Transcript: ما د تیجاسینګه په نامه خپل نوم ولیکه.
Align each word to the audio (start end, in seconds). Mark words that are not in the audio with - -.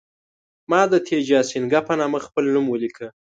ما 0.69 0.81
د 0.91 0.93
تیجاسینګه 1.07 1.79
په 1.87 1.93
نامه 1.99 2.19
خپل 2.25 2.43
نوم 2.53 2.65
ولیکه. 2.69 3.07